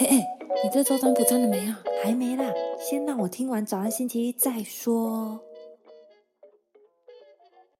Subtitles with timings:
[0.00, 0.16] 哎哎，
[0.64, 1.80] 你这周占卜占了没啊？
[2.02, 5.40] 还没啦，先让我听完早安星期一再说。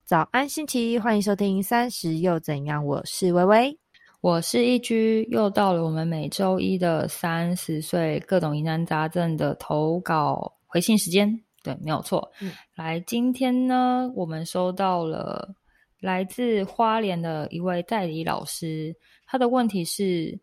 [0.04, 2.87] 早安星期一，欢迎收听三十又怎样？
[2.87, 3.77] 我是微微，
[4.21, 11.42] 我是一居，又到了我们每周一的三十岁各种疑难杂症的投稿回信时间。
[11.65, 12.31] 对，没有错。
[12.40, 15.53] 嗯，来，今天呢，我们收到了
[15.99, 18.95] 来自花莲的一位代理老师，
[19.27, 20.38] 他的问题是。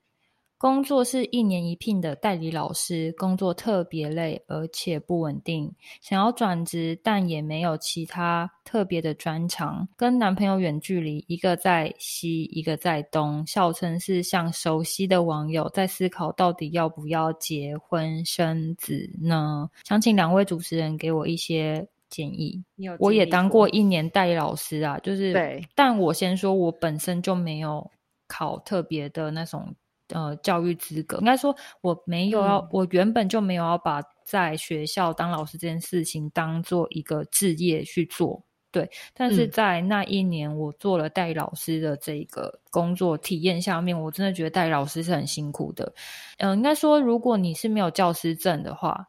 [0.62, 5.74] 工作是一年一聘的代理老师，工作特别累，而且不稳定。
[6.02, 9.90] 想要转职，但也没有其他特别的专长。
[9.98, 19.68] 跟男朋友远距离，一个在西，一个在东，笑称是像熟悉的网友，在思考到底要不要结婚生子呢？
[19.84, 22.64] 想请两位主持人给我一些建议。
[23.00, 27.90] 我也当过一年代理老师啊，就是，但我先说，我本身就没有
[28.28, 29.74] 考特别的那种。
[30.12, 38.90] 呃，教育资格应该说我没有要，我原本就没有要把在学校当老师这件事情当做一个职业去做，对。
[39.14, 45.94] 但是在那一年我做了代老师的这个工作体验下面，我真的觉得代老师是很辛苦的。
[46.38, 49.08] 嗯，应该说如果你是没有教师证的话，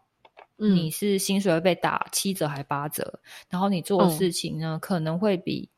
[0.56, 5.68] 你是薪水会被打七折还八折，然后你做的事情呢可能会比。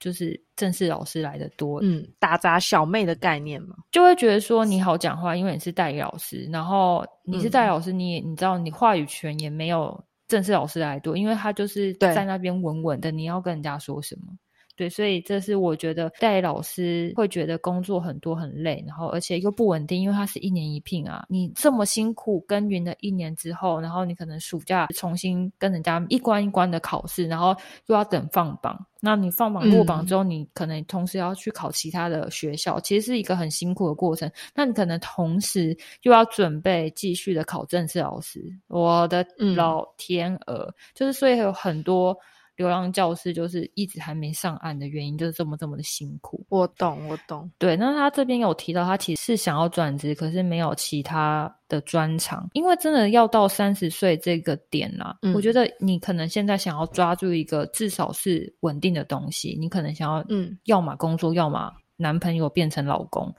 [0.00, 14.32] 就是正式老师来的多，嗯，打杂小妹的概念嘛，就会觉得说你好讲话，因为你是代理老师，然后你是代理老师，你也你知道你话语权也没有正式老师来多，因为他就是在那边稳稳的，你要跟人家说什么。
[14.80, 21.22] 对，所以这是我觉得代理老师会觉得工作很多很累，然后而且又不稳定，因为他是一年一聘啊。
[21.28, 27.54] 你这么辛苦耕耘了一年之后，然后你可能暑假重新跟人家一关一关的考试，然后
[27.88, 28.82] 又要等放榜。
[29.02, 34.32] 那你放榜落榜之后，你可能同时要去考其他的学校，其实是一个很辛苦的过程。
[34.54, 38.42] 那你可能同时又要准备继续的考正式老师。
[38.68, 42.16] 我的老天鹅，就是所以有很多。
[42.60, 46.44] 流浪教师就是一直还没上岸的原因，就是这么这么的辛苦。
[46.50, 47.50] 我懂，我懂。
[47.56, 55.16] 对，那他这边有提到，他其实是想要转职，可是没有其他的专长，因为真的要到三十岁这个点啦。
[55.34, 63.34] 我觉得你可能现在想要抓住一个至少是稳定的东西，你可能想要，嗯，要么工作，要么男朋友变成老公。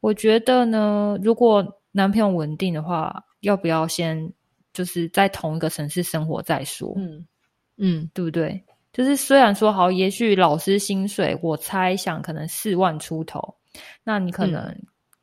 [0.00, 4.32] 我觉得呢，如果男朋友稳定的话，要不要先
[4.72, 6.94] 就是在同一个城市生活再说？
[6.96, 7.26] 嗯。
[7.76, 8.62] 嗯，对不对？
[8.92, 13.56] 就是虽然说好，也许老师薪水，我猜想可能四万出头。
[14.04, 14.72] 那你可能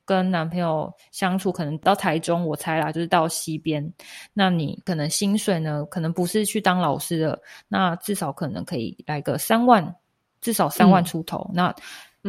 [0.04, 3.94] 跟男朋友相处，可能到台中，我猜啦，就是到西边。
[4.34, 9.96] 那你可能薪水呢，可能不是去当老师的，那至少可能可以来个三万，
[10.42, 11.50] 至少三万出头。
[11.54, 11.74] 那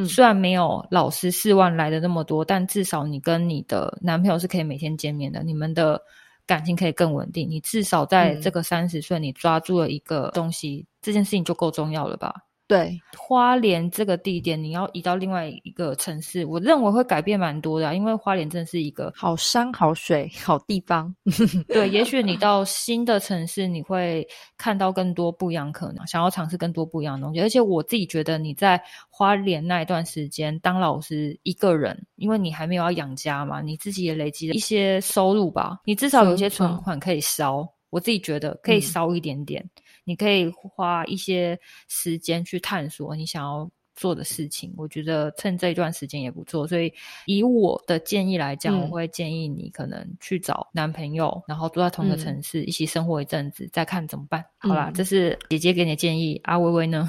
[0.09, 6.01] 虽然没有老师四万来的那么多，但至少你跟你的男朋友是可以每天见面的，你们的。
[6.47, 12.35] 感情可以更稳定，你至少在这个三十岁，你抓住了一个东西，这件事情就够重要了吧？
[12.73, 21.15] 对，花莲这个地点，你要移到另外一个城市，我认为会改变蛮多的，因为花莲真的是一个好山好水 好地方。
[21.69, 27.43] 对，也许你到新的城市，你会看到更多不一样可能，想要尝试更多不一样的东西。
[27.43, 37.69] 而且我自己觉得，你在花莲那一段时间当老师一个人，因为你还没有要养家嘛，你自己也累积了一些收入吧，你至少有些存款可以烧。
[37.91, 39.63] 我自己觉得可以烧一点点，
[40.05, 41.59] 你可以花一些
[41.89, 43.71] 时间去探索你想要。
[43.95, 46.93] 做的事情，我觉得趁这一段时间也不错，所以
[47.27, 54.43] 以我的建议来讲，我会建议你可能去找男朋友，然后住在同一个城市，一起生活一阵子，再看怎么办。
[54.57, 56.41] 好啦，这是姐姐给你的建议。
[56.45, 57.07] 阿微微呢？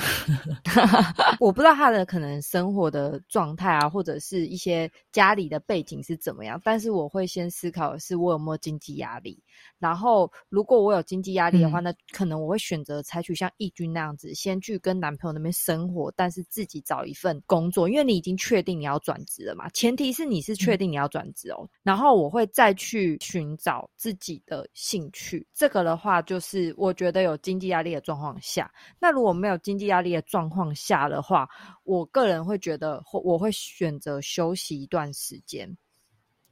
[1.40, 9.42] 我不知道她的可能生活的状态啊，或者是一些家里的背景是怎么样，但是我会先思考的是我有没有经济压力。
[9.80, 16.84] 然后如果我有经济压力的话，那可能我会选择采取像义军那样子，先去跟男朋友那边生活，但是自己。
[16.86, 19.70] 找一份工作，因为你已经确定你要转职了嘛。
[19.70, 21.66] 前提是你是确定你要转职哦。
[21.82, 25.48] 然后我会再去寻找自己的兴趣。
[25.54, 28.70] 这个的话，就是我觉得有经济压力的状况下，
[29.00, 31.48] 那如果没有经济压力的状况下的话，
[31.84, 35.74] 我个人会觉得，我会选择休息一段时间。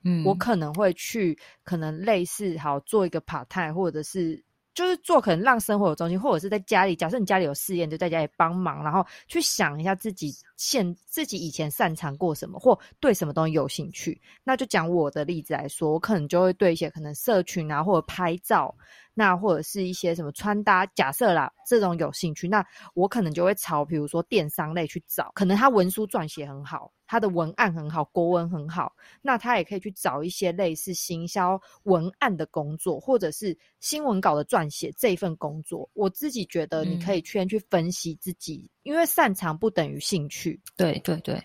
[0.04, 4.44] 嗯，我可能会去，可能类似好做一个 part time，或者是。
[4.74, 6.96] 就是做可能让生活有中心，或者是在家里。
[6.96, 14.20] 假设你家里有试验，就在家里帮忙，然后去想一下自己现自己以前擅长过什么，或对什么东西有兴趣。
[14.46, 18.74] 那就讲我的例子来说，我可能就会对一些可能社群啊，或者拍照
[19.14, 35.90] 那或者是一些什么穿搭，假设啦这种有兴趣，那我可能就会朝比如说电商类去找，可能他文书撰写很好，他的文案很好，国文很好，那他也可以去找一些类似行销文案的工作，或者是新闻稿的撰写这一份工作。
[35.94, 40.60] 我自己觉得你可以先去分析自己，因为擅长不等于兴趣。
[40.78, 41.42] 对对对。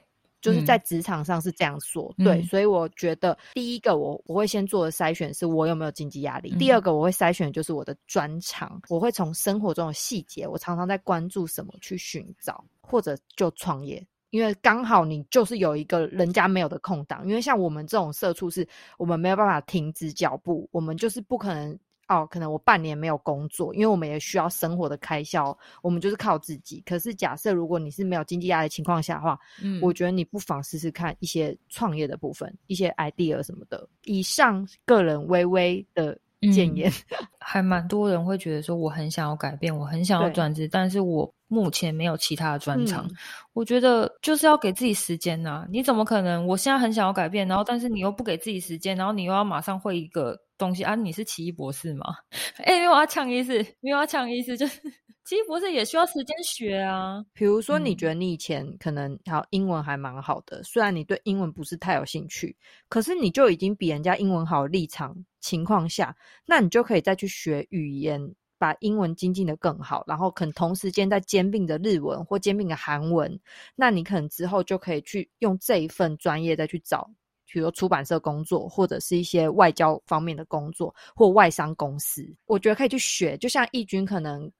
[0.46, 14.00] 就是在职场上是这样说，对，所以我觉得第一个我我会先做的筛选是我有没有经济压力，第二个我会筛选就是我的专长，我会从生活中的细节，我常常在关注什么去寻找，或者就创业，
[14.30, 18.64] 因为刚好你就是有一个人家没有的空档，因为像我们这种社畜是，
[18.98, 21.76] 我们没有办法停止脚步，我们就是不可能。
[22.08, 26.82] 哦，可能我半年没有工作，因为我们也需要生活的开销，我们就是靠自己。
[26.86, 33.88] 可是假设如果你是没有经济压力情况下的话，嗯，我觉得你不妨试试看一些创业的部分，一些 idea 什么的。
[34.04, 36.16] 以上个人微微的
[36.52, 36.92] 建言，
[37.40, 43.08] 还蛮多人会觉得说，我很想要改变，我很想要转职，但是我目前没有其他的专长。
[43.52, 46.46] 我觉得就是要给自己时间呐，你怎么可能？
[46.46, 50.38] 我现在很想要改变，然后但是你又不给自己时间，然后你又要马上会一个。
[50.58, 52.06] 东西啊，你是奇异博士吗？
[52.64, 54.80] 哎，没有啊，抢意思，没有要，抢意思，就是
[55.26, 57.22] 奇异博士也需要时间学啊。
[57.34, 62.56] 比如说，你觉得你以前可能好英文还蛮好的，虽然你对英文不是太有兴趣，
[62.88, 66.16] 可是你就已经比人家英文好的立场情况下，
[66.46, 68.18] 那你就可以再去学语言，
[68.58, 73.38] 把英文精进的更好，然后可能同时间在兼并的日文或兼并的韩文，
[73.74, 77.10] 那你可能之后就可以去用这一份专业再去找。
[77.48, 83.34] 比如出版社工作，或者是一些外交方面的工作，或外商公司，我觉得可以去学。
[83.38, 84.50] 就像义军，可能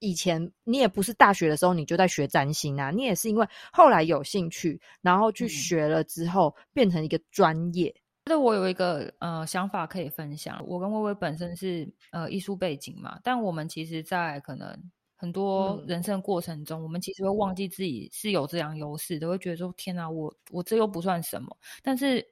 [0.00, 7.94] 以前你也不是大学的时候你就在学占星啊，你也是因为后来有兴趣，然后去学了之后变成一个专业。
[8.26, 10.62] 那我有一个呃想法可以分享。
[10.66, 21.54] 我跟微微本身是呃艺术背景嘛，但我们其实，在可能很多人生过程中，我们其实会忘记自己是有这样优势，的会觉得说：天哪，我我这又不算什么。
[21.82, 22.26] 但是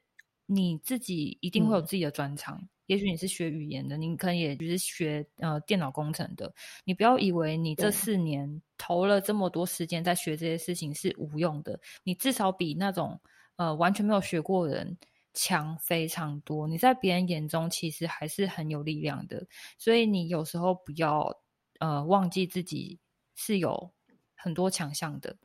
[0.47, 6.53] 你自己一定会有自己的专长，也许你是学语言的，你可能也就是学呃电脑工程的。
[6.85, 13.21] 你不要以为你这四年投了这么多时间在学这些事情是无用的，你至少比那种
[13.57, 14.99] 呃完全没有学过的人
[15.35, 16.67] 强非常多。
[16.69, 19.47] 你在别人眼中其实还是很有力量的，
[19.79, 21.35] 所以你有时候不要
[21.81, 22.99] 呃忘记自己
[23.35, 23.93] 是有
[24.35, 25.37] 很多强项的。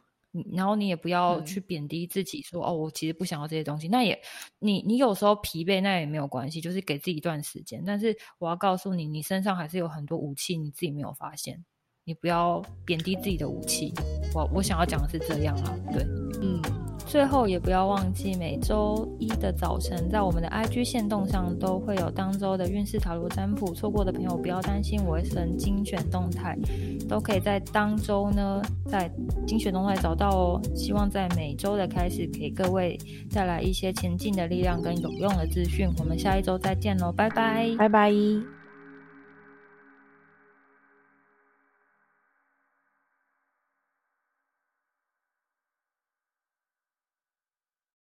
[0.54, 3.88] 然后你也不要去贬低自己，说哦，我其实不想要这些东西。
[3.88, 4.22] 那也，
[4.60, 7.81] 你你有时候疲惫，那也没有关系，就是给自己一段时间。
[7.84, 11.66] 但是我要告诉你，你身上还是有很多武器，你自己没有发现。
[12.04, 13.92] 你不要贬低自己的武器。
[14.36, 16.04] 我我想要讲的是这样啊，对，
[16.39, 16.76] 嗯。
[17.07, 23.74] 最后也不要忘记，每周一的早晨，在我们的 IG 线动上都会有当周的运势塔罗占卜。
[23.74, 26.57] 错过的朋友不要担心，我会神精选动态，
[27.07, 29.09] 都可以在当周呢，在
[29.48, 30.62] 精选动态找到哦。
[30.75, 33.00] 希望在每周的开始，给各位
[33.33, 35.89] 带来一些前进的力量跟有用的资讯。
[36.00, 38.56] 我们下一周再见喽，拜拜，拜拜。